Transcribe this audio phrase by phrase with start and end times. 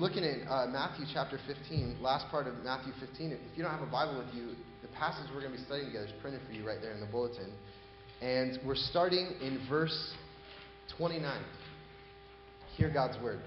[0.00, 3.86] Looking at uh, Matthew chapter 15, last part of Matthew 15, if you don't have
[3.86, 6.52] a Bible with you, the passage we're going to be studying together is printed for
[6.52, 7.52] you right there in the bulletin.
[8.20, 10.12] And we're starting in verse
[10.98, 11.40] 29.
[12.76, 13.38] Hear God's word.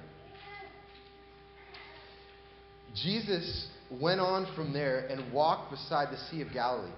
[2.96, 6.90] Jesus went on from there and walked beside the Sea of Galilee.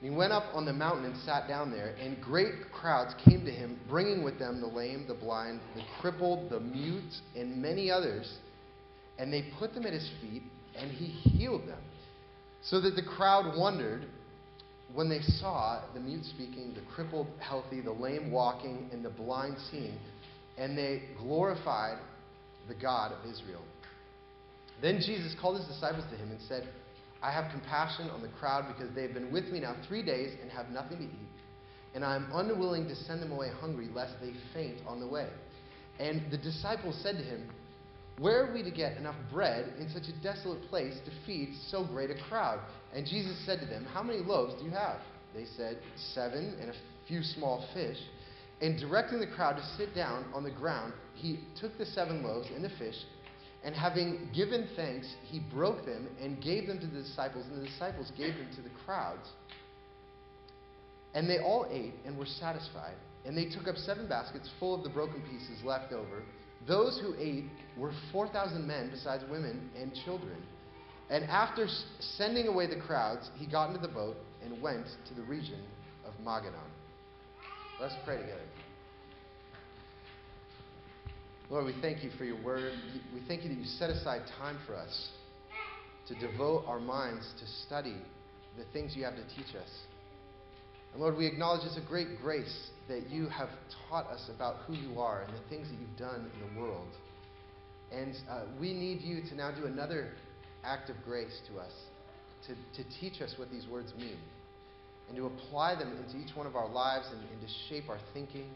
[0.00, 3.44] And he went up on the mountain and sat down there, and great crowds came
[3.44, 7.90] to him, bringing with them the lame, the blind, the crippled, the mute, and many
[7.90, 8.32] others.
[9.18, 10.42] And they put them at his feet,
[10.76, 11.82] and he healed them.
[12.62, 14.06] So that the crowd wondered
[14.94, 19.56] when they saw the mute speaking, the crippled healthy, the lame walking, and the blind
[19.70, 19.98] seeing,
[20.56, 21.98] and they glorified
[22.68, 23.62] the God of Israel.
[24.80, 26.66] Then Jesus called his disciples to him and said,
[27.22, 30.32] I have compassion on the crowd because they have been with me now three days
[30.40, 31.28] and have nothing to eat.
[31.94, 35.28] And I am unwilling to send them away hungry, lest they faint on the way.
[35.98, 37.48] And the disciples said to him,
[38.18, 41.84] Where are we to get enough bread in such a desolate place to feed so
[41.84, 42.60] great a crowd?
[42.94, 45.00] And Jesus said to them, How many loaves do you have?
[45.34, 45.78] They said,
[46.14, 46.74] Seven and a
[47.06, 47.98] few small fish.
[48.62, 52.48] And directing the crowd to sit down on the ground, he took the seven loaves
[52.54, 52.96] and the fish
[53.62, 57.66] and having given thanks, he broke them and gave them to the disciples, and the
[57.66, 59.28] disciples gave them to the crowds.
[61.14, 62.94] And they all ate and were satisfied.
[63.26, 66.22] And they took up seven baskets full of the broken pieces left over.
[66.66, 67.44] Those who ate
[67.76, 70.36] were 4,000 men, besides women and children.
[71.10, 71.66] And after
[71.98, 75.60] sending away the crowds, he got into the boat and went to the region
[76.06, 76.54] of Magadan.
[77.80, 78.40] Let's pray together.
[81.50, 82.74] Lord, we thank you for your word.
[83.12, 85.08] We thank you that you set aside time for us
[86.06, 87.96] to devote our minds to study
[88.56, 89.68] the things you have to teach us.
[90.92, 93.48] And Lord, we acknowledge it's a great grace that you have
[93.88, 96.88] taught us about who you are and the things that you've done in the world.
[97.92, 100.12] And uh, we need you to now do another
[100.62, 101.72] act of grace to us,
[102.46, 104.18] to, to teach us what these words mean,
[105.08, 107.98] and to apply them into each one of our lives and, and to shape our
[108.14, 108.46] thinking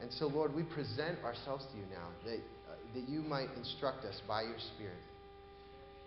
[0.00, 4.04] and so, Lord, we present ourselves to you now that, uh, that you might instruct
[4.04, 4.98] us by your Spirit.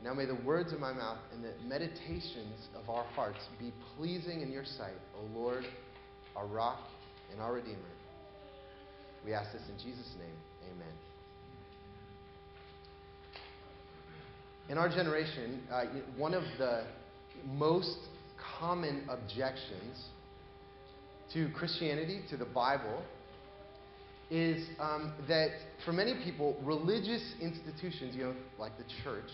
[0.03, 4.41] Now may the words of my mouth and the meditations of our hearts be pleasing
[4.41, 5.65] in your sight, O Lord,
[6.35, 6.79] our rock
[7.31, 7.77] and our Redeemer.
[9.25, 10.71] We ask this in Jesus' name.
[10.73, 10.93] Amen.
[14.69, 15.85] In our generation, uh,
[16.15, 16.83] one of the
[17.45, 17.97] most
[18.59, 20.05] common objections
[21.33, 23.03] to Christianity, to the Bible,
[24.29, 25.49] is um, that
[25.85, 29.29] for many people, religious institutions, you know, like the church,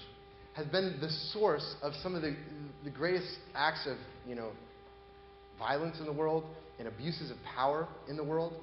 [0.54, 2.36] has been the source of some of the,
[2.84, 4.52] the greatest acts of, you know,
[5.60, 6.46] violence in the world
[6.80, 8.54] and abuses of power in the world.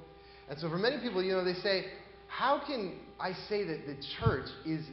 [0.49, 1.85] And so for many people, you know, they say,
[2.27, 4.85] how can I say that the church is,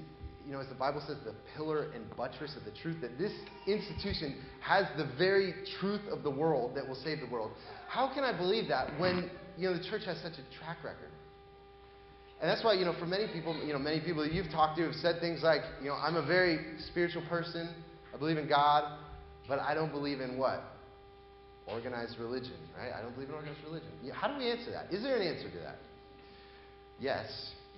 [0.47, 3.33] you know, as the Bible says, the pillar and buttress of the truth, that this
[3.67, 7.53] institution has the very truth of the world that will save the world?
[7.89, 11.09] How can I believe that when, you know, the church has such a track record?
[12.41, 14.78] And that's why, you know, for many people, you know, many people that you've talked
[14.78, 16.59] to have said things like, you know, I'm a very
[16.89, 17.75] spiritual person.
[18.15, 18.99] I believe in God,
[19.47, 20.62] but I don't believe in what?
[21.67, 22.93] Organized religion, right?
[22.97, 23.89] I don't believe in organized religion.
[24.15, 24.93] How do we answer that?
[24.93, 25.77] Is there an answer to that?
[26.99, 27.27] Yes,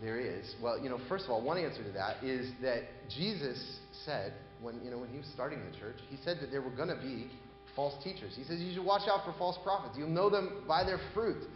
[0.01, 0.55] there is.
[0.63, 4.81] Well, you know, first of all, one answer to that is that Jesus said when,
[4.85, 7.01] you know, when he was starting the church, he said that there were going to
[7.03, 7.31] be
[7.75, 8.33] false teachers.
[8.37, 9.97] He says you should watch out for false prophets.
[9.99, 11.49] You'll know them by their fruit.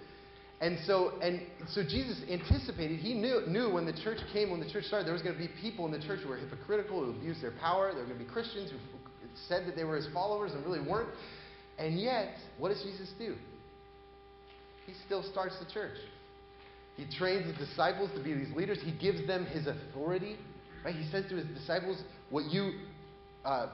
[0.61, 4.71] And so, and so Jesus anticipated, he knew, knew when the church came, when the
[4.71, 7.11] church started, there was going to be people in the church who were hypocritical, who
[7.11, 7.93] abused their power.
[7.93, 8.79] There were going to be Christians who
[9.49, 11.11] said that they were his followers and really weren't.
[11.79, 13.37] And yet, what does Jesus do?
[14.87, 15.99] He still starts the church.
[16.97, 18.79] He trains his disciples to be these leaders.
[18.83, 20.37] He gives them his authority.
[20.83, 20.95] Right?
[20.95, 22.73] He says to his disciples, "What you
[23.45, 23.69] uh,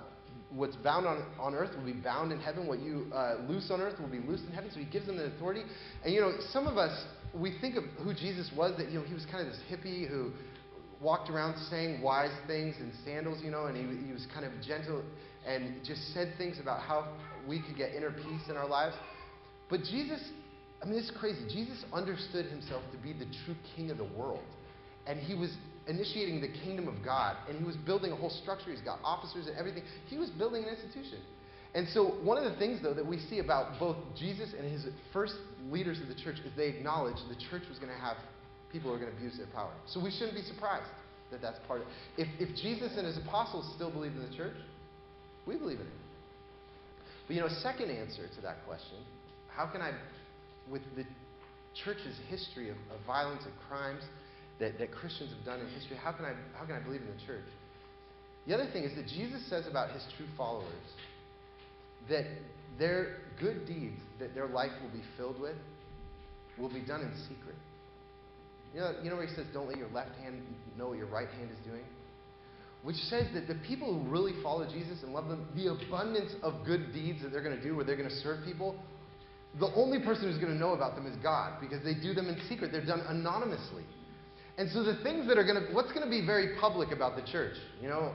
[0.54, 2.66] what's bound on, on earth will be bound in heaven.
[2.66, 4.70] What you uh, loose on earth will be loosed in heaven.
[4.72, 5.62] So he gives them the authority.
[6.04, 7.04] And, you know, some of us,
[7.34, 10.08] we think of who Jesus was, that, you know, he was kind of this hippie
[10.08, 10.30] who
[11.00, 14.52] walked around saying wise things in sandals, you know, and he, he was kind of
[14.62, 15.02] gentle
[15.46, 17.08] and just said things about how
[17.48, 18.94] we could get inner peace in our lives.
[19.68, 20.22] But Jesus,
[20.82, 21.40] I mean, it's crazy.
[21.48, 24.44] Jesus understood himself to be the true king of the world.
[25.06, 25.52] And he was
[25.86, 28.70] initiating the kingdom of God, and he was building a whole structure.
[28.70, 29.82] He's got officers and everything.
[30.06, 31.18] He was building an institution.
[31.74, 34.86] And so, one of the things, though, that we see about both Jesus and his
[35.12, 35.34] first
[35.70, 38.16] leaders of the church is they acknowledged the church was going to have
[38.70, 39.72] people who are going to abuse their power.
[39.86, 40.90] So, we shouldn't be surprised
[41.30, 42.28] that that's part of it.
[42.38, 44.56] If, if Jesus and his apostles still believe in the church,
[45.46, 45.92] we believe in it.
[47.26, 48.98] But, you know, a second answer to that question
[49.48, 49.92] how can I,
[50.70, 51.04] with the
[51.84, 54.02] church's history of, of violence and crimes,
[54.60, 57.08] that, that Christians have done in history, how can, I, how can I believe in
[57.08, 57.44] the church?
[58.46, 60.66] The other thing is that Jesus says about his true followers
[62.08, 62.24] that
[62.78, 65.56] their good deeds that their life will be filled with
[66.58, 67.56] will be done in secret.
[68.74, 70.42] You know, you know where he says, don't let your left hand
[70.78, 71.84] know what your right hand is doing?
[72.82, 76.64] Which says that the people who really follow Jesus and love them, the abundance of
[76.64, 78.74] good deeds that they're going to do where they're going to serve people,
[79.60, 82.28] the only person who's going to know about them is God because they do them
[82.28, 82.72] in secret.
[82.72, 83.84] They're done anonymously.
[84.58, 87.16] And so the things that are going to, what's going to be very public about
[87.16, 87.56] the church?
[87.80, 88.12] You know,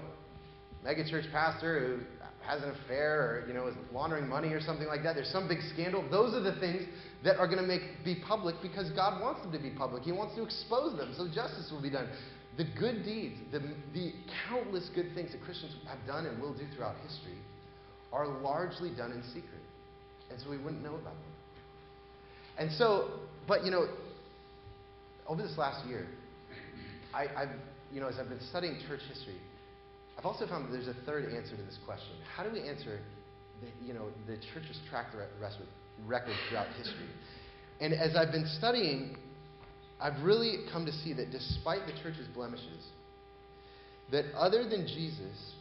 [0.85, 1.99] megachurch pastor who
[2.45, 5.15] has an affair or, you know, is laundering money or something like that.
[5.15, 6.07] There's some big scandal.
[6.09, 6.83] Those are the things
[7.23, 10.03] that are going to make be public because God wants them to be public.
[10.03, 12.07] He wants to expose them so justice will be done.
[12.55, 13.59] The good deeds, the,
[13.93, 14.13] the
[14.47, 17.37] countless good things that Christians have done and will do throughout history
[18.13, 19.61] are largely done in secret.
[20.31, 21.33] And so we wouldn't know about them.
[22.57, 23.11] And so,
[23.47, 23.87] but you know,
[25.27, 26.07] over this last year,
[27.17, 27.49] I, have
[27.91, 29.37] you know, as I've been studying church history,
[30.17, 32.13] I've also found that there's a third answer to this question.
[32.35, 32.99] How do we answer
[33.61, 35.07] the, you know, the church's track
[36.07, 37.09] record throughout history?
[37.79, 39.17] And as I've been studying,
[39.99, 42.85] I've really come to see that despite the church's blemishes,
[44.11, 45.53] that other than Jesus,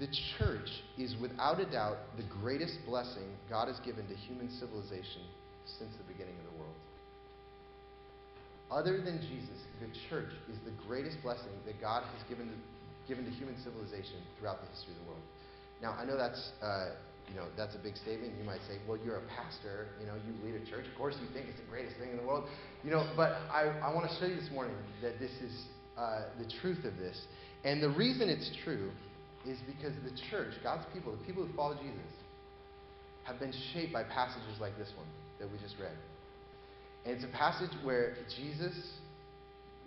[0.00, 0.08] the
[0.38, 5.22] church is without a doubt the greatest blessing God has given to human civilization
[5.78, 6.74] since the beginning of the world.
[8.70, 12.54] Other than Jesus, the church is the greatest blessing that God has given to
[13.08, 15.24] given to human civilization throughout the history of the world.
[15.80, 16.92] Now, I know that's, uh,
[17.26, 18.34] you know, that's a big statement.
[18.36, 20.84] You might say, well, you're a pastor, you know, you lead a church.
[20.84, 22.44] Of course, you think it's the greatest thing in the world.
[22.84, 25.64] You know, but I, I want to show you this morning that this is
[25.96, 27.16] uh, the truth of this.
[27.64, 28.92] And the reason it's true
[29.46, 32.12] is because the church, God's people, the people who follow Jesus,
[33.24, 35.08] have been shaped by passages like this one
[35.40, 35.96] that we just read.
[37.08, 38.74] It's a passage where Jesus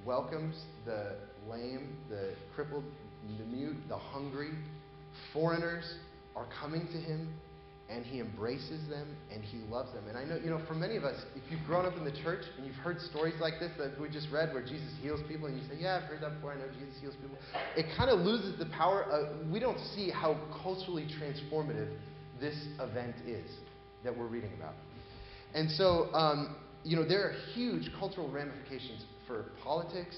[0.03, 2.83] welcomes the lame, the crippled,
[3.37, 4.49] the mute, the hungry,
[5.31, 5.97] foreigners
[6.35, 7.31] are coming to him
[7.91, 10.07] and he embraces them and he loves them.
[10.07, 12.23] And I know, you know, for many of us, if you've grown up in the
[12.23, 15.45] church and you've heard stories like this that we just read where Jesus heals people
[15.45, 17.37] and you say, yeah, I've heard that before, I know Jesus heals people,
[17.77, 19.03] it kind of loses the power.
[19.03, 21.93] Of, we don't see how culturally transformative
[22.39, 23.45] this event is
[24.03, 24.73] that we're reading about.
[25.53, 30.15] And so, um, you know, there are huge cultural ramifications for politics,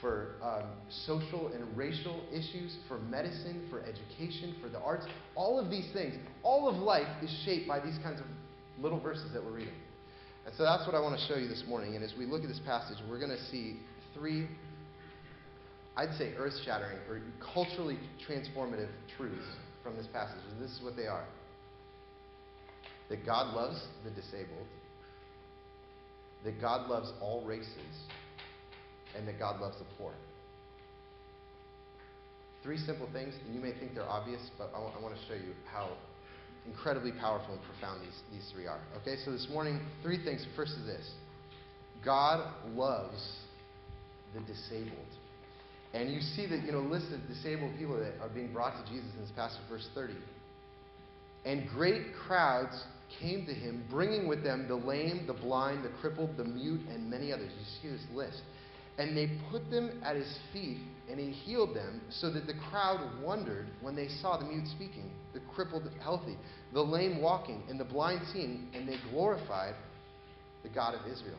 [0.00, 0.64] for um,
[1.06, 5.06] social and racial issues, for medicine, for education, for the arts.
[5.34, 8.26] All of these things, all of life is shaped by these kinds of
[8.82, 9.74] little verses that we're reading.
[10.44, 11.94] And so that's what I want to show you this morning.
[11.94, 13.76] And as we look at this passage, we're going to see
[14.14, 14.48] three,
[15.96, 17.20] I'd say, earth shattering or
[17.54, 17.98] culturally
[18.28, 19.46] transformative truths
[19.84, 20.40] from this passage.
[20.50, 21.24] And this is what they are
[23.08, 24.66] that God loves the disabled,
[26.44, 27.68] that God loves all races
[29.16, 30.12] and that God loves the poor.
[32.62, 35.20] Three simple things, and you may think they're obvious, but I, w- I want to
[35.26, 35.90] show you how
[36.66, 38.80] incredibly powerful and profound these, these three are.
[39.00, 40.46] Okay, so this morning, three things.
[40.54, 41.10] First is this
[42.04, 43.36] God loves
[44.34, 44.98] the disabled.
[45.94, 48.90] And you see that, you know, list of disabled people that are being brought to
[48.90, 50.14] Jesus in this passage, verse 30.
[51.44, 52.82] And great crowds
[53.20, 57.10] came to him, bringing with them the lame, the blind, the crippled, the mute, and
[57.10, 57.50] many others.
[57.58, 58.42] You see this list.
[58.98, 60.78] And they put them at his feet,
[61.10, 65.10] and he healed them, so that the crowd wondered when they saw the mute speaking,
[65.32, 66.36] the crippled healthy,
[66.74, 69.74] the lame walking, and the blind seeing, and they glorified
[70.62, 71.38] the God of Israel.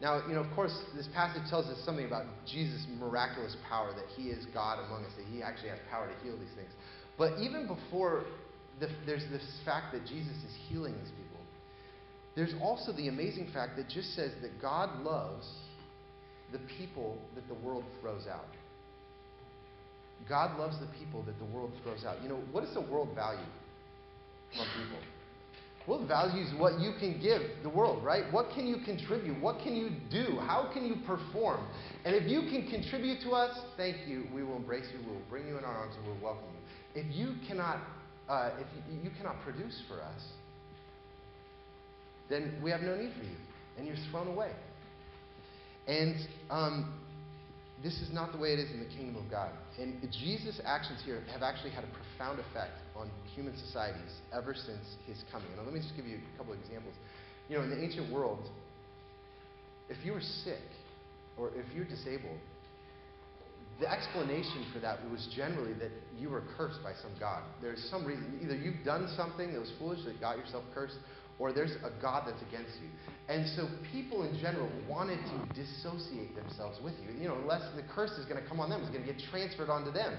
[0.00, 4.06] Now, you know, of course, this passage tells us something about Jesus' miraculous power, that
[4.16, 6.70] he is God among us, that he actually has power to heal these things.
[7.18, 8.24] But even before
[8.80, 11.40] the, there's this fact that Jesus is healing these people,
[12.34, 15.46] there's also the amazing fact that just says that God loves
[16.52, 18.46] the people that the world throws out.
[20.28, 22.22] God loves the people that the world throws out.
[22.22, 23.40] You know, what does the world value
[24.56, 24.98] from people?
[25.86, 28.30] Well, values what you can give the world, right?
[28.32, 29.40] What can you contribute?
[29.40, 30.38] What can you do?
[30.40, 31.66] How can you perform?
[32.04, 34.26] And if you can contribute to us, thank you.
[34.32, 35.00] We will embrace you.
[35.06, 37.02] We will bring you in our arms and we'll welcome you.
[37.02, 37.78] If you cannot,
[38.30, 38.66] uh, if
[39.04, 40.22] you, cannot produce for us,
[42.28, 43.36] then we have no need for you,
[43.76, 44.52] and you're thrown away.
[45.88, 46.14] And
[46.48, 46.94] um,
[47.82, 49.50] this is not the way it is in the kingdom of God.
[49.80, 54.94] And Jesus' actions here have actually had a profound effect on human societies ever since
[55.06, 55.48] his coming.
[55.56, 56.94] And let me just give you a couple of examples.
[57.48, 58.48] You know, in the ancient world,
[59.88, 60.62] if you were sick
[61.36, 62.38] or if you're disabled,
[63.80, 67.42] the explanation for that was generally that you were cursed by some god.
[67.62, 68.38] There's some reason.
[68.42, 70.96] Either you've done something that was foolish that got yourself cursed,
[71.38, 72.88] or there's a God that's against you.
[73.28, 77.18] And so people in general wanted to dissociate themselves with you.
[77.18, 79.22] You know, unless the curse is going to come on them, it's going to get
[79.30, 80.18] transferred onto them.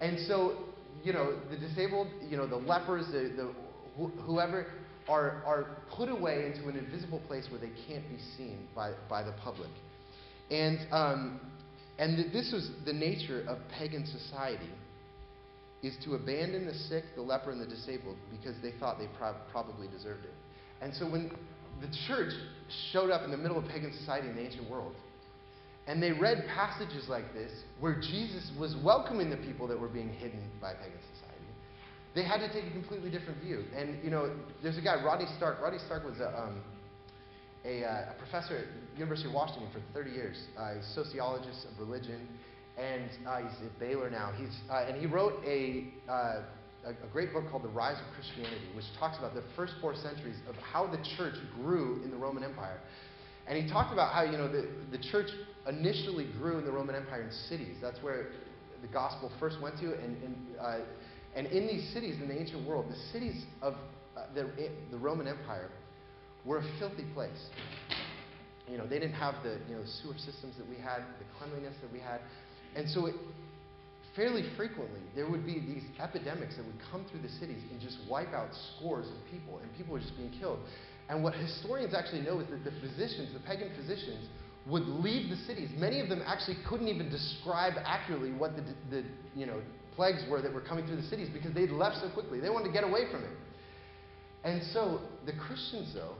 [0.00, 0.56] And so,
[1.04, 3.52] you know, the disabled, you know, the lepers, the, the
[3.98, 4.66] wh- whoever,
[5.08, 9.22] are, are put away into an invisible place where they can't be seen by, by
[9.22, 9.70] the public.
[10.50, 11.40] And, um,
[12.00, 14.70] and th- this was the nature of pagan society
[15.82, 19.36] is to abandon the sick, the leper, and the disabled because they thought they prob-
[19.52, 20.32] probably deserved it.
[20.80, 21.30] And so when
[21.80, 22.32] the church
[22.92, 24.94] showed up in the middle of pagan society in the ancient world,
[25.86, 30.08] and they read passages like this where Jesus was welcoming the people that were being
[30.08, 31.44] hidden by pagan society,
[32.14, 33.64] they had to take a completely different view.
[33.76, 35.60] And, you know, there's a guy, Rodney Stark.
[35.60, 36.60] Rodney Stark was a, um,
[37.64, 40.36] a, uh, a professor at University of Washington for 30 years.
[40.58, 42.26] Uh, he's a sociologist of religion
[42.78, 44.32] and uh, he's at Baylor now.
[44.36, 46.42] He's, uh, and he wrote a, uh,
[46.84, 49.94] a, a, great book called The Rise of Christianity, which talks about the first four
[49.94, 52.78] centuries of how the church grew in the Roman Empire.
[53.46, 55.28] And he talked about how, you know, the, the church
[55.68, 57.76] initially grew in the Roman Empire in cities.
[57.82, 58.28] That's where
[58.80, 59.92] the gospel first went to.
[59.94, 60.78] And, and, uh,
[61.34, 63.74] and in these cities in the ancient world, the cities of
[64.16, 64.50] uh, the,
[64.90, 65.70] the Roman Empire
[66.44, 67.48] were a filthy place.
[68.68, 71.26] You know, they didn't have the, you know, the sewer systems that we had, the
[71.38, 72.20] cleanliness that we had.
[72.76, 73.14] And so, it,
[74.14, 77.98] fairly frequently, there would be these epidemics that would come through the cities and just
[78.08, 80.58] wipe out scores of people, and people were just being killed.
[81.08, 84.28] And what historians actually know is that the physicians, the pagan physicians,
[84.66, 85.70] would leave the cities.
[85.76, 89.04] Many of them actually couldn't even describe accurately what the, the
[89.34, 89.60] you know,
[89.96, 92.40] plagues were that were coming through the cities because they'd left so quickly.
[92.40, 93.36] They wanted to get away from it.
[94.44, 96.14] And so the Christians, though,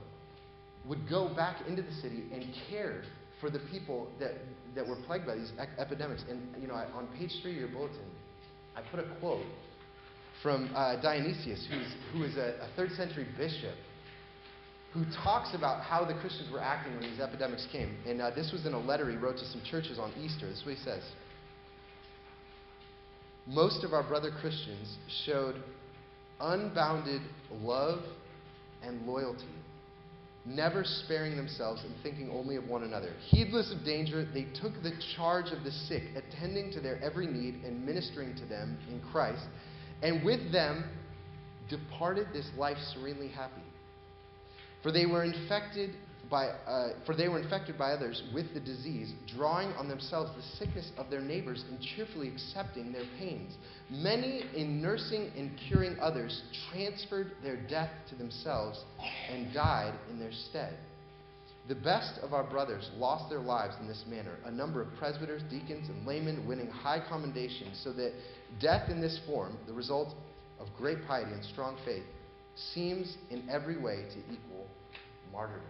[0.87, 3.03] would go back into the city and care
[3.39, 4.31] for the people that,
[4.75, 6.23] that were plagued by these epidemics.
[6.29, 8.09] And, you know, I, on page three of your bulletin,
[8.75, 9.45] I put a quote
[10.41, 13.75] from uh, Dionysius, who's, who is a, a third century bishop,
[14.93, 17.95] who talks about how the Christians were acting when these epidemics came.
[18.07, 20.49] And uh, this was in a letter he wrote to some churches on Easter.
[20.49, 21.03] This is what he says.
[23.47, 25.55] Most of our brother Christians showed
[26.39, 27.21] unbounded
[27.51, 27.99] love
[28.83, 29.45] and loyalty
[30.45, 33.13] never sparing themselves and thinking only of one another.
[33.29, 37.63] Heedless of danger, they took the charge of the sick, attending to their every need
[37.63, 39.43] and ministering to them in Christ,
[40.01, 40.83] and with them
[41.69, 43.61] departed this life serenely happy.
[44.83, 45.91] For they were infected
[46.29, 50.65] by, uh, for they were infected by others with the disease, drawing on themselves the
[50.65, 53.53] sickness of their neighbors and cheerfully accepting their pains.
[53.89, 58.79] Many, in nursing and curing others, transferred their death to themselves
[59.29, 60.77] and died in their stead.
[61.67, 65.43] The best of our brothers lost their lives in this manner, a number of presbyters,
[65.49, 68.13] deacons, and laymen winning high commendation, so that
[68.59, 70.15] death in this form, the result
[70.59, 72.03] of great piety and strong faith,
[72.73, 74.67] seems in every way to equal
[75.31, 75.61] martyrdom.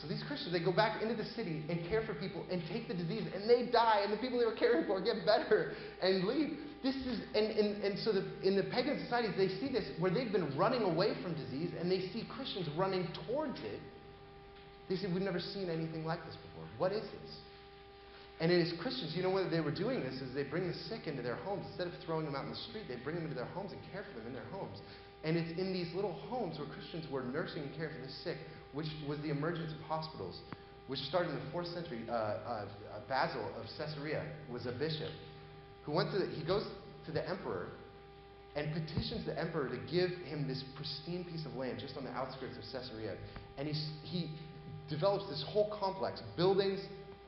[0.00, 2.86] So these Christians, they go back into the city and care for people and take
[2.86, 5.72] the disease and they die and the people they were caring for get better
[6.02, 6.58] and leave.
[6.82, 10.10] This is, and, and, and so the, in the pagan societies, they see this where
[10.10, 13.80] they've been running away from disease and they see Christians running towards it.
[14.90, 16.68] They say, we've never seen anything like this before.
[16.76, 17.32] What is this?
[18.38, 21.06] And as Christians, you know what they were doing this is they bring the sick
[21.06, 21.64] into their homes.
[21.70, 23.80] Instead of throwing them out in the street, they bring them into their homes and
[23.90, 24.78] care for them in their homes.
[25.24, 28.36] And it's in these little homes where Christians were nursing and caring for the sick
[28.76, 30.38] which was the emergence of hospitals,
[30.86, 32.02] which started in the fourth century.
[32.06, 32.66] Uh, uh,
[33.08, 35.08] Basil of Caesarea was a bishop
[35.84, 36.62] who went to the, he goes
[37.06, 37.68] to the emperor
[38.54, 42.10] and petitions the emperor to give him this pristine piece of land just on the
[42.10, 43.16] outskirts of Caesarea.
[43.56, 44.30] And he, he
[44.90, 46.80] develops this whole complex buildings,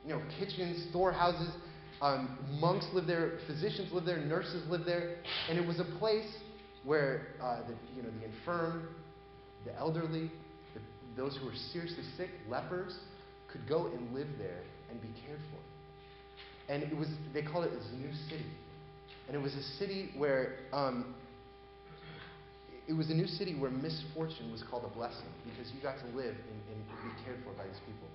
[0.05, 1.49] you know, kitchens, storehouses.
[1.99, 5.15] Um, monks live there, physicians live there, nurses live there.
[5.49, 6.29] And it was a place
[6.83, 8.89] where uh, the, you know, the infirm,
[9.65, 10.29] the elderly,
[11.15, 12.97] those who were seriously sick, lepers,
[13.51, 16.71] could go and live there and be cared for.
[16.71, 18.45] And it was, they called it a new city.
[19.27, 21.15] And it was a city where, um,
[22.87, 26.05] it was a new city where misfortune was called a blessing because you got to
[26.07, 28.07] live and, and be cared for by these people.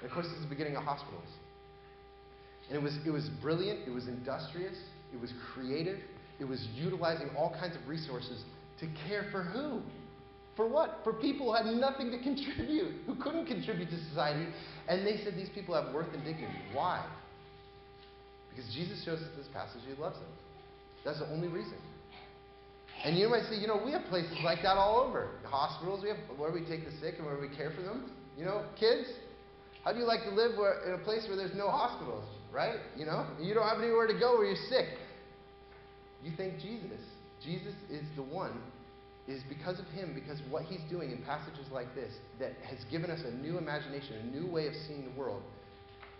[0.00, 1.28] And of course, this is the beginning of hospitals.
[2.68, 4.76] And it was, it was brilliant, it was industrious,
[5.12, 5.98] it was creative,
[6.38, 8.44] it was utilizing all kinds of resources
[8.80, 9.80] to care for who?
[10.60, 11.00] For what?
[11.04, 14.44] For people who had nothing to contribute, who couldn't contribute to society.
[14.88, 16.60] And they said these people have worth and dignity.
[16.74, 17.02] Why?
[18.50, 20.28] Because Jesus shows us this passage, he loves them.
[21.02, 21.78] That's the only reason.
[23.06, 25.30] And you might say, you know, we have places like that all over.
[25.44, 28.12] Hospitals, we have where we take the sick and where we care for them.
[28.36, 29.08] You know, kids,
[29.82, 32.76] how do you like to live where, in a place where there's no hospitals, right?
[32.98, 34.88] You know, you don't have anywhere to go where you're sick.
[36.22, 37.00] You think Jesus.
[37.42, 38.60] Jesus is the one
[39.30, 43.10] is because of him, because what he's doing in passages like this, that has given
[43.10, 45.42] us a new imagination, a new way of seeing the world,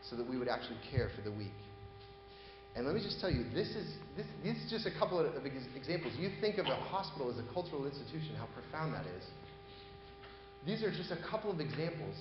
[0.08, 1.52] so that we would actually care for the weak.
[2.76, 5.34] And let me just tell you, this is, this, this is just a couple of,
[5.34, 6.14] of examples.
[6.16, 9.24] You think of a hospital as a cultural institution, how profound that is.
[10.64, 12.14] These are just a couple of examples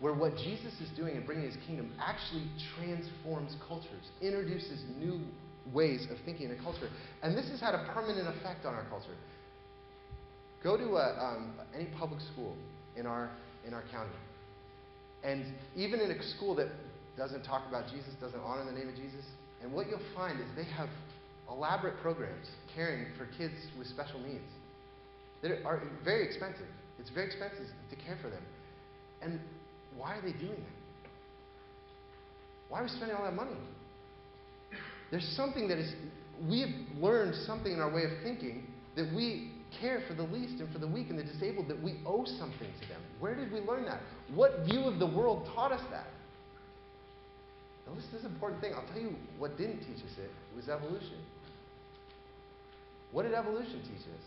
[0.00, 5.20] where what Jesus is doing in bringing his kingdom actually transforms cultures, introduces new
[5.72, 6.88] ways of thinking in a culture.
[7.22, 9.14] And this has had a permanent effect on our culture.
[10.62, 12.56] Go to a, um, any public school
[12.96, 13.30] in our,
[13.66, 14.10] in our county.
[15.22, 15.44] And
[15.76, 16.68] even in a school that
[17.16, 19.24] doesn't talk about Jesus, doesn't honor the name of Jesus,
[19.62, 20.88] and what you'll find is they have
[21.50, 24.44] elaborate programs caring for kids with special needs
[25.42, 26.66] that are very expensive.
[26.98, 28.42] It's very expensive to care for them.
[29.22, 29.40] And
[29.96, 31.10] why are they doing that?
[32.68, 33.56] Why are we spending all that money?
[35.10, 35.92] There's something that is,
[36.48, 39.50] we have learned something in our way of thinking that we
[39.80, 42.68] care for the least and for the weak and the disabled, that we owe something
[42.80, 43.00] to them.
[43.18, 44.00] Where did we learn that?
[44.34, 46.06] What view of the world taught us that?
[47.86, 48.72] Now, this is an important thing.
[48.74, 50.30] I'll tell you what didn't teach us it.
[50.56, 51.18] Was evolution.
[53.12, 54.24] What did evolution teach us?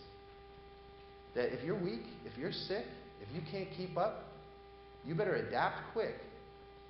[1.36, 2.86] That if you're weak, if you're sick,
[3.22, 4.26] if you can't keep up,
[5.06, 6.16] you better adapt quick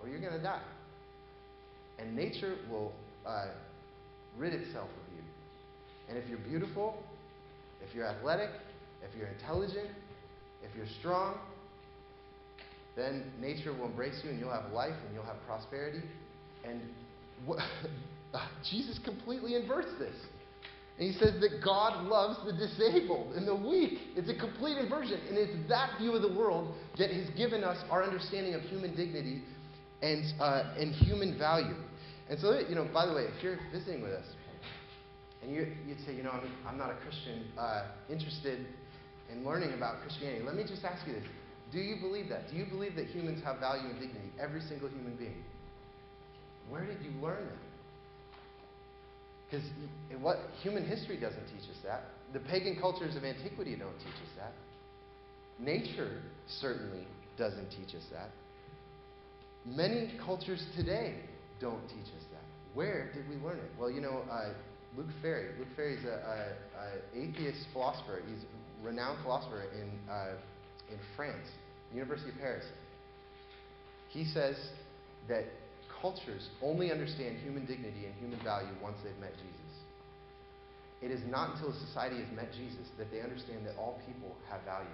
[0.01, 0.62] or you're going to die.
[2.00, 2.91] And nature will
[3.25, 3.48] uh,
[4.38, 5.24] rid itself of you.
[6.10, 7.01] And if you're beautiful,
[7.88, 8.50] if you're athletic,
[9.08, 9.90] if you're intelligent,
[10.63, 11.38] if you're strong,
[12.96, 16.02] then nature will embrace you and you'll have life and you'll have prosperity.
[16.63, 16.82] And
[17.46, 17.60] what,
[18.70, 20.16] Jesus completely inverts this.
[21.00, 23.98] And he says that God loves the disabled and the weak.
[24.16, 25.20] It's a complete inversion.
[25.28, 28.96] And it's that view of the world that has given us our understanding of human
[28.96, 29.42] dignity
[30.04, 31.75] and, uh, and human value.
[32.30, 34.25] And so, you know, by the way, if you're visiting with us
[35.43, 38.65] and you, would say, you know, I'm, I'm not a Christian uh, interested
[39.31, 41.23] in learning about Christianity, let me just ask you this.
[41.71, 42.50] Do you believe that?
[42.51, 44.31] Do you believe that humans have value and dignity?
[44.39, 45.43] Every single human being.
[46.69, 47.63] Where did you learn that?
[49.50, 49.67] Because
[50.21, 52.05] what human history doesn't teach us that.
[52.32, 54.53] The pagan cultures of antiquity don't teach us that.
[55.60, 58.29] Nature certainly doesn't teach us that.
[59.65, 61.15] Many cultures today
[61.60, 62.41] don't teach us that.
[62.73, 63.71] Where did we learn it?
[63.79, 64.53] Well, you know, uh,
[64.97, 65.49] Luc Ferry.
[65.58, 68.21] Luc Ferry is an atheist philosopher.
[68.27, 70.36] He's a renowned philosopher in, uh,
[70.91, 71.47] in France,
[71.93, 72.65] University of Paris.
[74.10, 74.56] He says
[75.27, 75.45] that
[76.01, 79.60] cultures only understand human dignity and human value once they've met Jesus.
[81.01, 84.36] It is not until a society has met Jesus that they understand that all people
[84.49, 84.88] have value.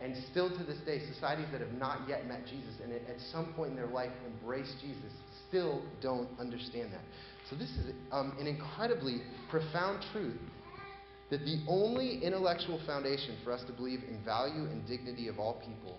[0.00, 3.52] And still to this day, societies that have not yet met Jesus and at some
[3.52, 5.12] point in their life embrace Jesus
[5.50, 7.02] still don't understand that.
[7.50, 10.38] So, this is um, an incredibly profound truth
[11.30, 15.54] that the only intellectual foundation for us to believe in value and dignity of all
[15.54, 15.96] people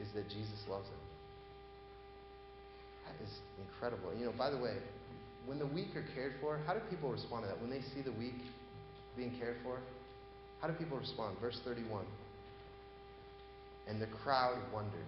[0.00, 0.98] is that Jesus loves them
[3.06, 3.30] That is
[3.66, 4.12] incredible.
[4.18, 4.76] You know, by the way,
[5.46, 7.60] when the weak are cared for, how do people respond to that?
[7.60, 8.40] When they see the weak
[9.16, 9.78] being cared for,
[10.60, 11.36] how do people respond?
[11.40, 12.04] Verse 31.
[13.88, 15.06] And the crowd wondered.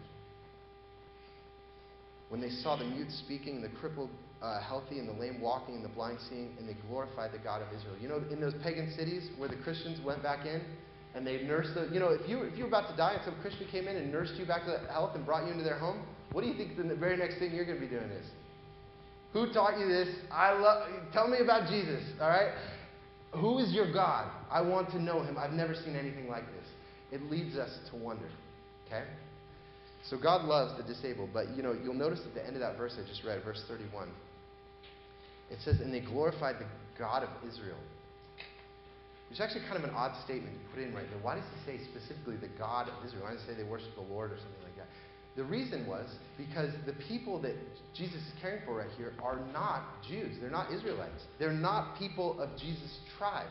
[2.28, 4.10] When they saw the mute speaking, the crippled
[4.42, 7.62] uh, healthy, and the lame walking, and the blind seeing, and they glorified the God
[7.62, 7.96] of Israel.
[8.00, 10.62] You know, in those pagan cities where the Christians went back in,
[11.14, 13.24] and they nursed the, you know, if you, if you were about to die and
[13.24, 15.78] some Christian came in and nursed you back to health and brought you into their
[15.78, 18.26] home, what do you think the very next thing you're going to be doing is?
[19.32, 20.08] Who taught you this?
[20.32, 20.88] I love.
[21.12, 22.02] Tell me about Jesus.
[22.20, 22.52] All right.
[23.32, 24.30] Who is your God?
[24.50, 25.36] I want to know him.
[25.38, 26.66] I've never seen anything like this.
[27.12, 28.28] It leads us to wonder.
[28.86, 29.04] Okay.
[30.08, 32.76] So God loves the disabled, but you know you'll notice at the end of that
[32.76, 34.08] verse I just read, verse 31.
[35.50, 36.66] It says, "And they glorified the
[36.98, 37.78] God of Israel."
[39.28, 41.20] Which is actually kind of an odd statement to put in right there.
[41.22, 43.24] Why does he say specifically the God of Israel?
[43.24, 44.88] Why does he say they worship the Lord or something like that?
[45.36, 47.54] The reason was because the people that
[47.94, 50.36] Jesus is caring for right here are not Jews.
[50.40, 51.22] They're not Israelites.
[51.38, 53.48] They're not people of Jesus' tribe.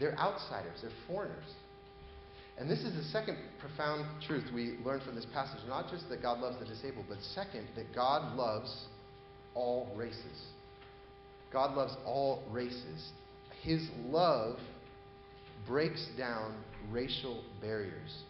[0.00, 0.82] They're outsiders.
[0.82, 1.54] They're foreigners.
[2.58, 5.60] And this is the second profound truth we learn from this passage.
[5.68, 8.86] Not just that God loves the disabled, but second, that God loves
[9.54, 10.46] all races.
[11.52, 13.10] God loves all races.
[13.62, 14.58] His love
[15.66, 16.54] breaks down
[16.90, 18.22] racial barriers.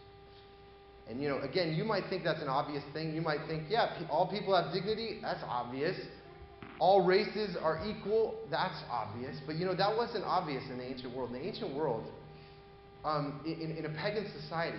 [1.09, 3.15] And you know, again, you might think that's an obvious thing.
[3.15, 5.19] You might think, yeah, all people have dignity.
[5.21, 5.97] That's obvious.
[6.79, 8.37] All races are equal.
[8.51, 9.37] That's obvious.
[9.47, 11.31] But you know, that wasn't obvious in the ancient world.
[11.31, 12.05] In the ancient world,
[13.05, 14.79] um, in, in a pagan society,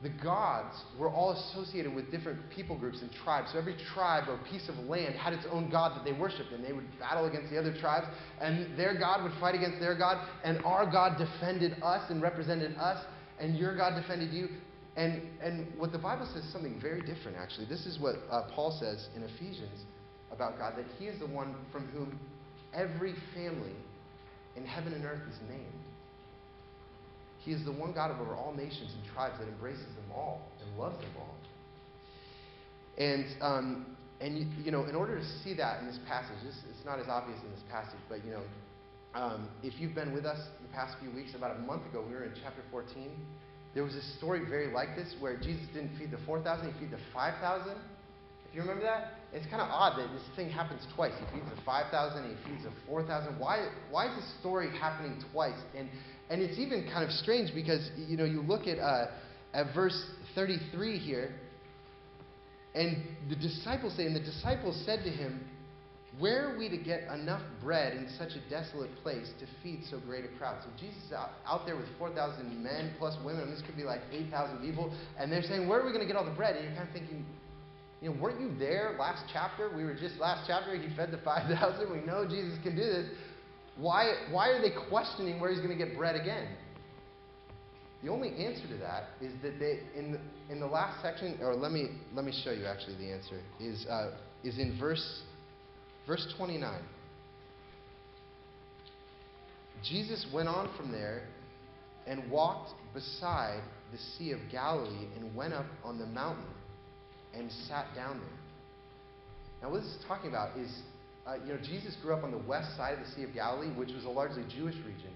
[0.00, 3.50] the gods were all associated with different people groups and tribes.
[3.52, 6.64] So every tribe or piece of land had its own god that they worshiped, and
[6.64, 8.06] they would battle against the other tribes,
[8.40, 12.76] and their god would fight against their god, and our God defended us and represented
[12.76, 13.04] us,
[13.40, 14.48] and your God defended you.
[14.96, 17.66] And, and what the Bible says is something very different, actually.
[17.66, 19.84] This is what uh, Paul says in Ephesians
[20.32, 22.18] about God that He is the one from whom
[22.74, 23.74] every family
[24.56, 25.87] in heaven and earth is named.
[27.44, 30.78] He is the one God over all nations and tribes that embraces them all and
[30.78, 31.34] loves them all.
[32.98, 36.84] And, um, and you, know, in order to see that in this passage, this, it's
[36.84, 38.42] not as obvious in this passage, but you know,
[39.14, 42.14] um, if you've been with us the past few weeks, about a month ago, we
[42.14, 43.10] were in chapter 14.
[43.74, 46.90] There was a story very like this where Jesus didn't feed the 4,000, he feed
[46.90, 47.72] the 5,000.
[48.48, 51.12] If you remember that, it's kind of odd that this thing happens twice.
[51.18, 53.38] He feeds the 5,000, he feeds the 4,000.
[53.38, 55.58] Why, why is this story happening twice?
[55.76, 55.88] And,
[56.30, 59.10] and it's even kind of strange because, you know, you look at, uh,
[59.52, 61.34] at verse 33 here,
[62.74, 65.44] and the disciples say, and the disciples said to him,
[66.18, 70.00] where are we to get enough bread in such a desolate place to feed so
[70.00, 70.56] great a crowd?
[70.64, 73.50] So Jesus is out, out there with 4,000 men plus women.
[73.50, 74.92] This could be like 8,000 people.
[75.18, 76.56] And they're saying, Where are we going to get all the bread?
[76.56, 77.24] And you're kind of thinking,
[78.00, 79.70] you know, weren't you there last chapter?
[79.74, 81.90] We were just last chapter, he fed the 5,000.
[81.90, 83.06] We know Jesus can do this.
[83.76, 86.48] Why, why are they questioning where he's going to get bread again?
[88.02, 90.20] The only answer to that is that they, in the,
[90.52, 93.86] in the last section, or let me, let me show you actually the answer, is,
[93.90, 94.12] uh,
[94.44, 95.22] is in verse,
[96.06, 96.80] verse 29.
[99.82, 101.22] Jesus went on from there
[102.06, 106.44] and walked beside the Sea of Galilee and went up on the mountain
[107.34, 108.38] and sat down there.
[109.62, 110.70] Now, what this is talking about is,
[111.26, 113.72] uh, you know, Jesus grew up on the west side of the Sea of Galilee,
[113.74, 115.10] which was a largely Jewish region.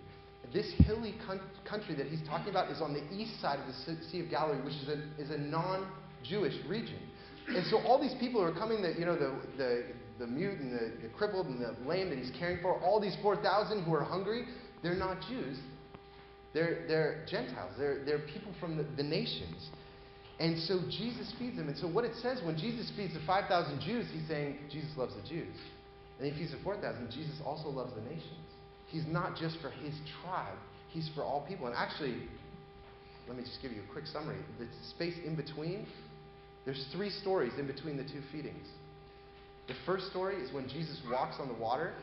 [0.52, 4.04] This hilly con- country that he's talking about is on the east side of the
[4.10, 5.86] Sea of Galilee, which is a, is a non
[6.22, 6.98] Jewish region.
[7.48, 9.84] And so all these people who are coming, that, you know, the, the,
[10.18, 13.16] the mute and the, the crippled and the lame that he's caring for, all these
[13.22, 14.44] 4,000 who are hungry,
[14.82, 15.58] they're not Jews.
[16.52, 17.72] They're, they're Gentiles.
[17.78, 19.70] They're, they're people from the, the nations.
[20.40, 21.68] And so Jesus feeds them.
[21.68, 25.14] And so what it says when Jesus feeds the 5,000 Jews, he's saying Jesus loves
[25.14, 25.54] the Jews.
[26.18, 28.46] And he feeds the 4,000, Jesus also loves the nations.
[28.88, 30.58] He's not just for his tribe,
[30.90, 31.66] he's for all people.
[31.66, 32.16] And actually,
[33.28, 34.38] let me just give you a quick summary.
[34.58, 35.86] The space in between,
[36.64, 38.66] there's three stories in between the two feedings.
[39.68, 41.94] The first story is when Jesus walks on the water.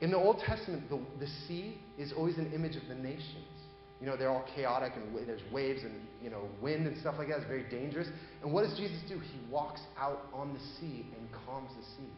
[0.00, 3.46] In the Old Testament, the, the sea is always an image of the nations.
[4.04, 7.28] You know, they're all chaotic and there's waves and, you know, wind and stuff like
[7.28, 7.38] that.
[7.38, 8.06] It's very dangerous.
[8.42, 9.18] And what does Jesus do?
[9.18, 12.12] He walks out on the sea and calms the sea.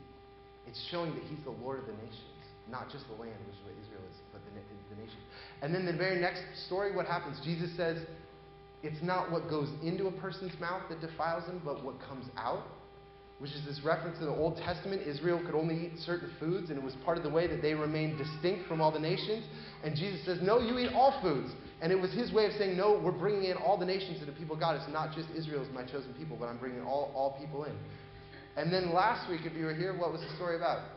[0.66, 3.62] It's showing that he's the Lord of the nations, not just the land, which is
[3.62, 4.50] what Israel is, but the,
[4.96, 5.20] the nation.
[5.62, 7.38] And then the very next story, what happens?
[7.44, 8.02] Jesus says,
[8.82, 12.66] it's not what goes into a person's mouth that defiles him, but what comes out
[13.38, 15.02] which is this reference to the Old Testament.
[15.06, 17.74] Israel could only eat certain foods, and it was part of the way that they
[17.74, 19.44] remained distinct from all the nations.
[19.84, 21.52] And Jesus says, No, you eat all foods.
[21.82, 24.26] And it was his way of saying, No, we're bringing in all the nations that
[24.26, 24.76] the people of God.
[24.76, 27.76] It's not just Israel my chosen people, but I'm bringing all, all people in.
[28.56, 30.88] And then last week, if you were here, what was the story about?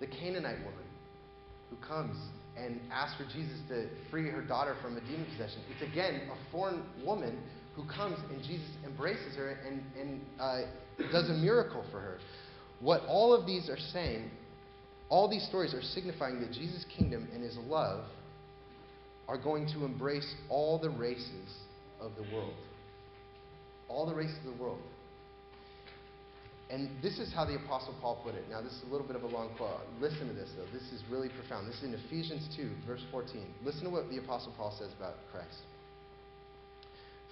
[0.00, 0.84] The Canaanite woman
[1.70, 2.16] who comes
[2.56, 5.60] and asks for Jesus to free her daughter from a demon possession.
[5.70, 7.38] It's again a foreign woman
[7.74, 10.62] who comes and Jesus embraces her and, and uh,
[11.10, 12.18] does a miracle for her.
[12.80, 14.30] What all of these are saying,
[15.08, 18.04] all these stories are signifying that Jesus' kingdom and his love
[19.28, 21.58] are going to embrace all the races
[22.00, 22.54] of the world.
[23.88, 24.80] All the races of the world.
[26.70, 28.44] And this is how the Apostle Paul put it.
[28.48, 29.80] Now, this is a little bit of a long quote.
[30.00, 30.64] Listen to this, though.
[30.72, 31.68] This is really profound.
[31.68, 33.44] This is in Ephesians 2, verse 14.
[33.62, 35.58] Listen to what the Apostle Paul says about Christ.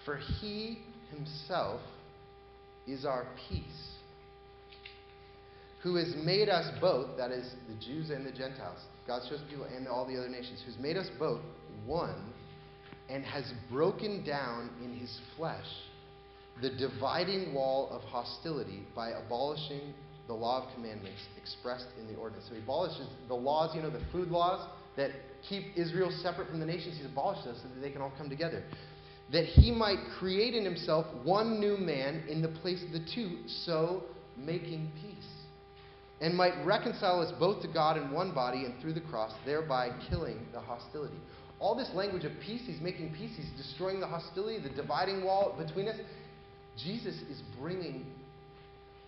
[0.04, 1.80] For he himself
[2.86, 3.94] is our peace,
[5.82, 9.64] who has made us both, that is, the Jews and the Gentiles, God's chosen people
[9.64, 11.40] and all the other nations, who's made us both
[11.90, 12.32] one
[13.08, 15.66] and has broken down in his flesh
[16.62, 19.94] the dividing wall of hostility by abolishing
[20.26, 22.46] the law of commandments expressed in the ordinance.
[22.48, 25.10] So he abolishes the laws, you know, the food laws that
[25.48, 26.96] keep Israel separate from the nations.
[26.98, 28.62] He's abolished those so that they can all come together
[29.32, 33.38] that he might create in himself one new man in the place of the two,
[33.64, 34.02] so
[34.36, 35.28] making peace,
[36.20, 39.90] and might reconcile us both to God in one body and through the cross, thereby
[40.08, 41.16] killing the hostility.
[41.60, 45.54] All this language of peace, he's making peace, he's destroying the hostility, the dividing wall
[45.58, 45.96] between us.
[46.82, 48.06] Jesus is bringing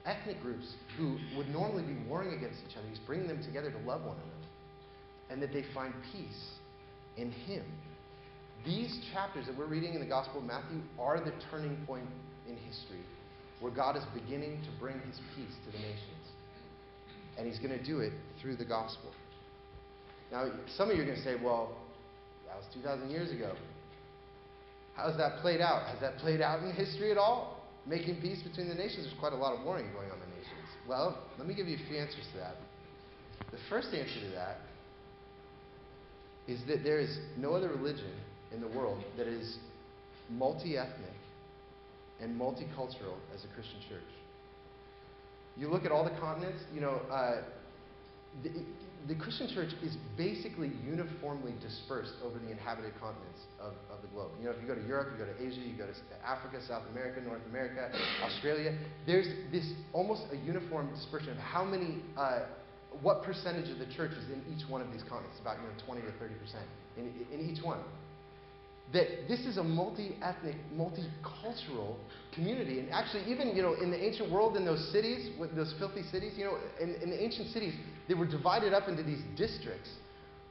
[0.05, 3.79] ethnic groups who would normally be warring against each other, he's bringing them together to
[3.79, 4.49] love one another,
[5.31, 6.51] and that they find peace
[7.17, 7.65] in him.
[8.65, 12.07] these chapters that we're reading in the Gospel of Matthew are the turning point
[12.49, 13.01] in history
[13.62, 16.27] where God is beginning to bring his peace to the nations.
[17.38, 19.11] And he's going to do it through the gospel.
[20.31, 21.77] Now, some of you are going to say, well,
[22.53, 23.53] that was 2,000 years ago.
[24.95, 25.88] How's that played out?
[25.88, 27.65] Has that played out in history at all?
[27.87, 29.07] Making peace between the nations?
[29.07, 30.69] There's quite a lot of warring going on in the nations.
[30.87, 32.57] Well, let me give you a few answers to that.
[33.51, 34.59] The first answer to that
[36.47, 38.12] is that there is no other religion
[38.53, 39.57] in the world that is
[40.29, 41.17] multi ethnic
[42.21, 44.03] and multicultural as a Christian church.
[45.57, 47.43] You look at all the continents, you know, uh,
[48.42, 48.51] the,
[49.09, 54.31] the, Christian church is basically uniformly dispersed over the inhabited continents of, of the globe.
[54.38, 55.95] You know, if you go to Europe, you go to Asia, you go to
[56.27, 57.90] Africa, South America, North America,
[58.25, 62.47] Australia, there's this almost a uniform dispersion of how many, uh,
[63.01, 65.75] what percentage of the church is in each one of these continents, about you know
[65.85, 66.66] 20 to 30 percent
[66.97, 67.81] in, in each one
[68.92, 71.96] that this is a multi-ethnic, multicultural
[72.35, 72.78] community.
[72.78, 76.02] And actually, even you know, in the ancient world, in those cities, with those filthy
[76.11, 77.74] cities, you know, in, in the ancient cities,
[78.09, 79.88] they were divided up into these districts.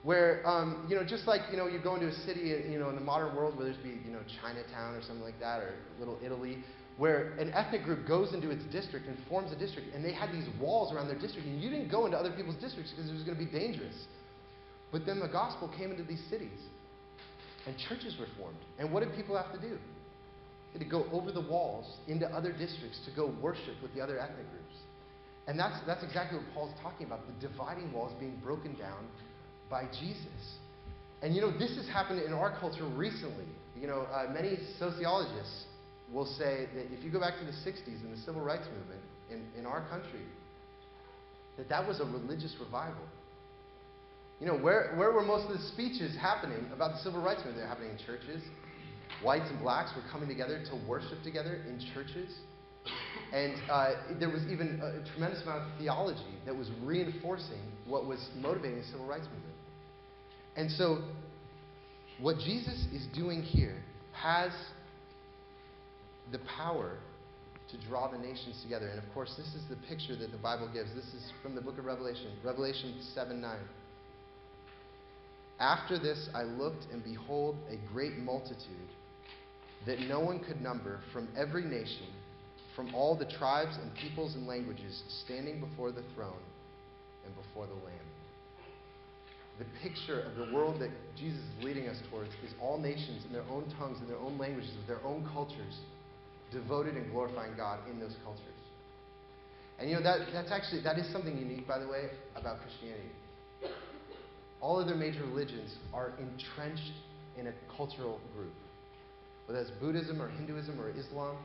[0.04, 2.90] Where, um, you know, just like, you know, you go into a city, you know,
[2.90, 5.76] in the modern world where there's be, you know, Chinatown or something like that, or
[6.00, 6.64] Little Italy,
[6.98, 10.32] where an ethnic group goes into its district and forms a district, and they had
[10.32, 13.14] these walls around their district, and you didn't go into other people's districts because it
[13.14, 13.94] was going to be dangerous.
[14.92, 16.60] But then the gospel came into these cities,
[17.68, 18.58] and churches were formed.
[18.80, 19.78] And what did people have to do?
[20.74, 24.02] They had to go over the walls into other districts to go worship with the
[24.02, 24.76] other ethnic groups.
[25.48, 29.08] And that's, that's exactly what Paul's talking about the dividing walls being broken down
[29.70, 30.58] by Jesus.
[31.22, 33.46] And you know, this has happened in our culture recently.
[33.80, 35.66] You know, uh, many sociologists
[36.12, 39.02] will say that if you go back to the 60s and the civil rights movement
[39.30, 40.26] in, in our country,
[41.58, 43.04] that that was a religious revival.
[44.42, 47.58] You know, where, where were most of the speeches happening about the civil rights movement?
[47.58, 48.42] They're happening in churches.
[49.24, 52.34] Whites and blacks were coming together to worship together in churches.
[53.32, 58.30] And uh, there was even a tremendous amount of theology that was reinforcing what was
[58.36, 59.54] motivating the civil rights movement.
[60.56, 61.04] And so,
[62.20, 63.78] what Jesus is doing here
[64.14, 64.52] has
[66.32, 66.98] the power
[67.70, 68.88] to draw the nations together.
[68.88, 70.90] And of course, this is the picture that the Bible gives.
[70.96, 73.58] This is from the book of Revelation, Revelation 7 9.
[75.62, 78.90] After this I looked, and behold, a great multitude
[79.86, 82.08] that no one could number from every nation,
[82.76, 86.42] from all the tribes and peoples and languages, standing before the throne
[87.26, 88.10] and before the Lamb.
[89.60, 93.32] The picture of the world that Jesus is leading us towards is all nations in
[93.32, 95.78] their own tongues, in their own languages, with their own cultures,
[96.52, 98.46] devoted and glorifying God in those cultures.
[99.78, 103.12] And you know, that, that's actually, that is something unique, by the way, about Christianity
[104.62, 106.94] all other major religions are entrenched
[107.38, 108.54] in a cultural group.
[109.46, 111.38] Whether that's Buddhism or Hinduism or Islam,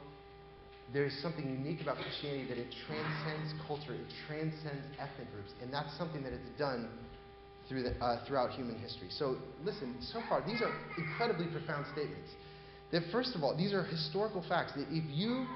[0.93, 5.97] there's something unique about Christianity that it transcends culture, it transcends ethnic groups, and that's
[5.99, 6.89] something that it's done
[7.69, 9.09] through the, uh, throughout human history.
[9.11, 12.31] So, listen, so far, these are incredibly profound statements.
[12.93, 14.73] That, first of all, these are historical facts.
[14.77, 15.47] That if you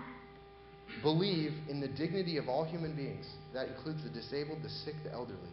[1.02, 5.12] believe in the dignity of all human beings, that includes the disabled, the sick, the
[5.12, 5.50] elderly,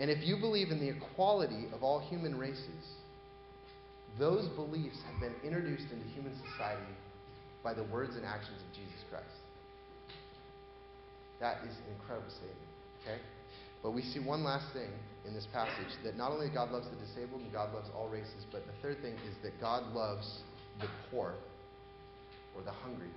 [0.00, 2.84] and if you believe in the equality of all human races,
[4.18, 6.94] those beliefs have been introduced into human society
[7.62, 9.26] by the words and actions of Jesus Christ.
[11.40, 12.70] That is an incredible statement.
[13.02, 13.20] Okay?
[13.82, 14.90] But we see one last thing
[15.26, 18.46] in this passage that not only God loves the disabled and God loves all races,
[18.50, 20.38] but the third thing is that God loves
[20.80, 21.34] the poor
[22.56, 23.10] or the hungry.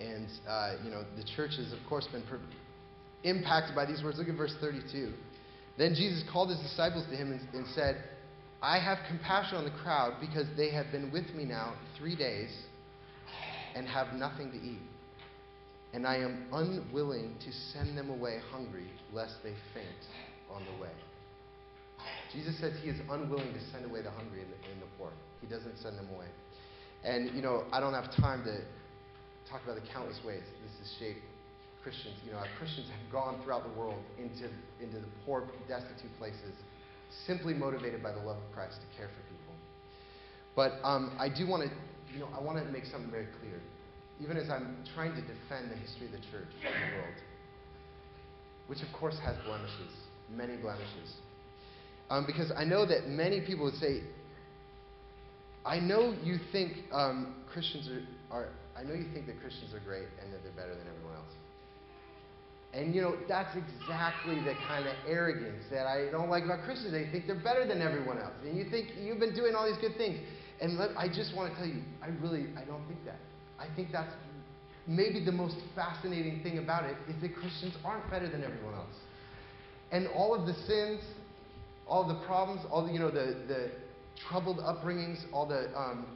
[0.00, 2.40] And, uh, you know, the church has, of course, been per-
[3.24, 4.18] impacted by these words.
[4.18, 5.12] Look at verse 32.
[5.78, 8.02] Then Jesus called his disciples to him and, and said,
[8.60, 12.50] I have compassion on the crowd because they have been with me now three days
[13.76, 14.82] and have nothing to eat.
[15.94, 20.02] And I am unwilling to send them away hungry, lest they faint
[20.52, 20.90] on the way.
[22.32, 25.10] Jesus says he is unwilling to send away the hungry and the, and the poor.
[25.40, 26.26] He doesn't send them away.
[27.04, 28.58] And, you know, I don't have time to
[29.50, 31.24] talk about the countless ways this has shaped
[31.82, 36.10] Christians, you know, our Christians have gone throughout the world into, into the poor, destitute
[36.18, 36.52] places
[37.26, 39.54] simply motivated by the love of Christ to care for people.
[40.54, 41.70] But um, I do want to,
[42.12, 43.60] you know, I want to make something very clear.
[44.20, 47.14] Even as I'm trying to defend the history of the church in the world,
[48.66, 49.92] which of course has blemishes,
[50.30, 51.14] many blemishes.
[52.10, 54.02] Um, because I know that many people would say,
[55.64, 59.80] I know you think um, Christians are, are, I know you think that Christians are
[59.80, 61.32] great and that they're better than everyone else.
[62.74, 66.92] And you know, that's exactly the kind of arrogance that I don't like about Christians.
[66.92, 68.34] They think they're better than everyone else.
[68.44, 70.20] And you think you've been doing all these good things.
[70.60, 73.18] And let, I just want to tell you, I really, I don't think that.
[73.58, 74.12] I think that's
[74.86, 78.96] maybe the most fascinating thing about it is that Christians aren't better than everyone else.
[79.90, 81.00] And all of the sins,
[81.86, 83.70] all the problems, all the, you know, the, the
[84.28, 86.06] troubled upbringings, all the, um,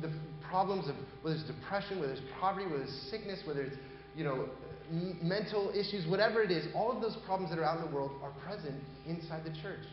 [0.00, 0.12] the
[0.48, 3.76] problems of whether it's depression, whether it's poverty, whether it's sickness, whether it's,
[4.16, 4.48] you know,
[4.90, 7.94] m- mental issues, whatever it is, all of those problems that are out in the
[7.94, 9.84] world are present inside the church.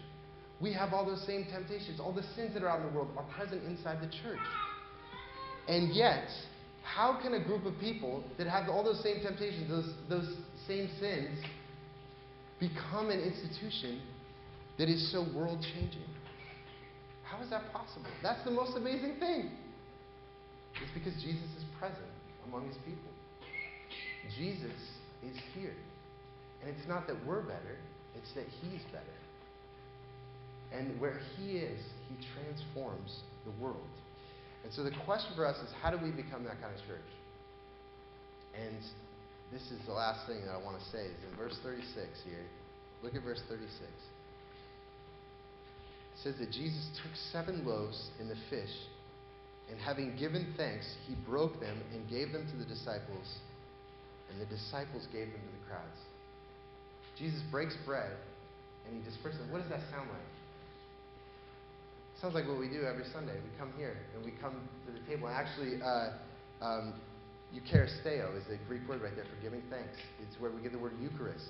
[0.59, 1.99] We have all those same temptations.
[1.99, 4.39] All the sins that are out in the world are present inside the church.
[5.67, 6.27] And yet,
[6.83, 10.35] how can a group of people that have all those same temptations, those, those
[10.67, 11.37] same sins,
[12.59, 14.01] become an institution
[14.79, 16.01] that is so world changing?
[17.23, 18.07] How is that possible?
[18.23, 19.51] That's the most amazing thing.
[20.81, 22.07] It's because Jesus is present
[22.47, 23.11] among his people.
[24.37, 24.77] Jesus
[25.23, 25.75] is here.
[26.61, 27.77] And it's not that we're better,
[28.15, 29.17] it's that he's better.
[30.73, 33.87] And where He is, He transforms the world.
[34.63, 37.07] And so the question for us is how do we become that kind of church?
[38.53, 38.77] And
[39.51, 41.87] this is the last thing that I want to say is in verse 36
[42.25, 42.43] here.
[43.03, 43.71] Look at verse 36.
[46.11, 48.73] It says that Jesus took seven loaves and the fish,
[49.69, 53.37] and having given thanks, he broke them and gave them to the disciples,
[54.29, 55.99] and the disciples gave them to the crowds.
[57.17, 58.11] Jesus breaks bread
[58.85, 59.51] and he disperses them.
[59.51, 60.31] What does that sound like?
[62.21, 63.35] Sounds like what we do every Sunday.
[63.35, 65.27] We come here and we come to the table.
[65.27, 66.17] Actually, uh,
[66.61, 66.93] um,
[67.53, 69.93] Eucharisteo is the Greek word right there for giving thanks.
[70.21, 71.45] It's where we get the word Eucharist.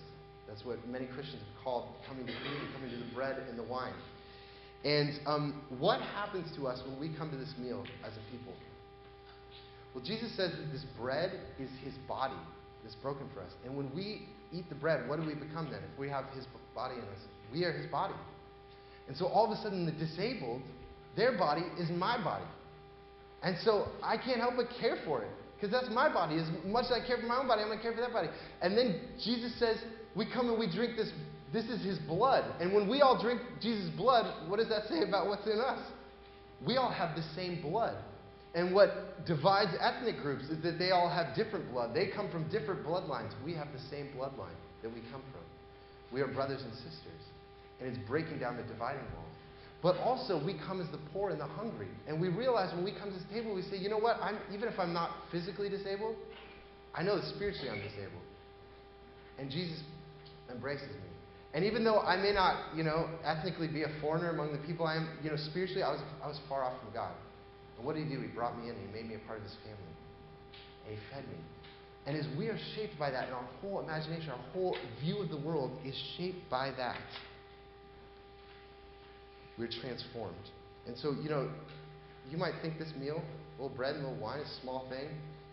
[0.48, 3.64] That's what many Christians have called coming to communion, coming to the bread and the
[3.64, 3.96] wine.
[4.84, 8.54] And um, what happens to us when we come to this meal as a people?
[9.94, 12.40] Well, Jesus says that this bread is his body
[12.88, 13.52] that's broken for us.
[13.66, 15.82] And when we eat the bread, what do we become then?
[15.92, 17.20] If we have his body in us,
[17.52, 18.14] we are his body.
[19.10, 20.62] And so all of a sudden, the disabled,
[21.18, 22.46] their body is my body.
[23.44, 26.38] And so I can't help but care for it because that's my body.
[26.38, 28.14] As much as I care for my own body, I'm going to care for that
[28.14, 28.30] body.
[28.62, 29.78] And then Jesus says,
[30.16, 31.12] we come and we drink this.
[31.52, 32.46] This is his blood.
[32.62, 35.80] And when we all drink Jesus' blood, what does that say about what's in us?
[36.66, 37.98] We all have the same blood.
[38.58, 41.94] And what divides ethnic groups is that they all have different blood.
[41.94, 43.32] They come from different bloodlines.
[43.46, 45.46] We have the same bloodline that we come from.
[46.12, 47.22] We are brothers and sisters
[47.80, 49.26] and it's breaking down the dividing wall.
[49.82, 51.90] But also, we come as the poor and the hungry.
[52.08, 54.18] And we realize when we come to this table, we say, you know what?
[54.22, 56.16] I'm, even if I'm not physically disabled,
[56.96, 58.26] I know that spiritually I'm disabled.
[59.38, 59.80] And Jesus
[60.52, 61.10] embraces me.
[61.54, 64.88] And even though I may not, you know, ethnically be a foreigner among the people
[64.88, 67.14] I am, you know, spiritually I was, I was far off from God.
[67.78, 68.22] And what did he do?
[68.22, 68.76] He brought me in.
[68.76, 69.96] He made me a part of his family.
[70.88, 71.38] And he fed me.
[72.06, 75.30] And as we are shaped by that, and our whole imagination, our whole view of
[75.30, 77.02] the world is shaped by that.
[79.58, 80.36] We're transformed.
[80.88, 81.50] And so, you know,
[82.30, 83.22] you might think this meal,
[83.58, 85.10] a little bread and a little wine, is a small thing,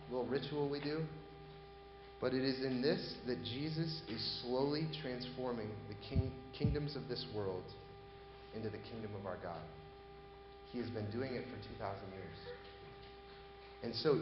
[0.09, 1.03] a little ritual we do.
[2.21, 7.25] But it is in this that Jesus is slowly transforming the king, kingdoms of this
[7.35, 7.63] world
[8.55, 9.59] into the kingdom of our God.
[10.75, 11.79] He has been doing it for 2,000
[12.11, 12.37] years.
[13.81, 14.19] And so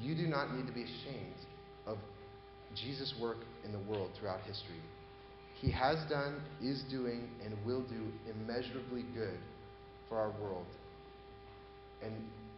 [0.00, 1.34] you do not need to be ashamed
[1.84, 1.98] of
[2.76, 4.80] Jesus' work in the world throughout history.
[5.60, 9.38] He has done, is doing, and will do immeasurably good
[10.08, 10.66] for our world.
[12.04, 12.12] And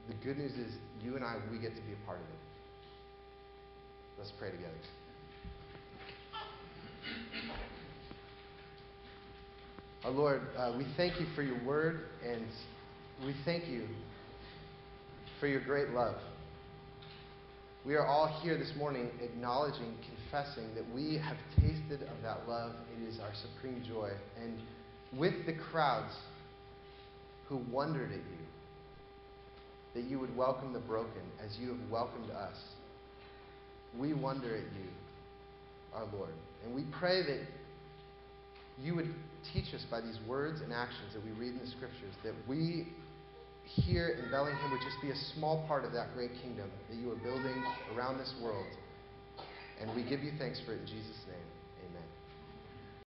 [0.09, 2.41] the good news is, you and I, we get to be a part of it.
[4.19, 4.75] Let's pray together.
[10.05, 12.45] Our Lord, uh, we thank you for your word, and
[13.25, 13.87] we thank you
[15.41, 16.17] for your great love.
[17.85, 19.95] We are all here this morning acknowledging,
[20.31, 22.73] confessing that we have tasted of that love.
[22.97, 24.11] It is our supreme joy.
[24.41, 24.59] And
[25.19, 26.15] with the crowds
[27.49, 28.45] who wondered at you,
[29.95, 32.57] that you would welcome the broken as you have welcomed us,
[33.99, 34.89] we wonder at you,
[35.95, 36.35] our Lord.
[36.65, 37.41] And we pray that
[38.81, 39.13] you would
[39.53, 42.87] teach us by these words and actions that we read in the scriptures, that we
[43.75, 47.11] here in Bellingham would just be a small part of that great kingdom that you
[47.13, 47.63] are building
[47.95, 48.67] around this world.
[49.81, 51.58] And we give you thanks for it in Jesus' name.